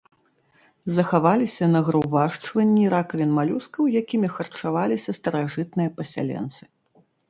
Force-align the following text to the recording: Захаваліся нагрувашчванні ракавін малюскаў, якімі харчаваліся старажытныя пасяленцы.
Захаваліся 0.95 1.67
нагрувашчванні 1.75 2.89
ракавін 2.95 3.29
малюскаў, 3.39 3.83
якімі 4.03 4.27
харчаваліся 4.35 5.11
старажытныя 5.23 5.89
пасяленцы. 6.03 6.63